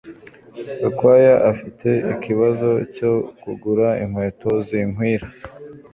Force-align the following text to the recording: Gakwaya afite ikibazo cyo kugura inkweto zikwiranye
Gakwaya 0.81 1.33
afite 1.51 1.89
ikibazo 2.13 2.69
cyo 2.95 3.11
kugura 3.41 3.87
inkweto 4.03 4.51
zikwiranye 4.67 5.27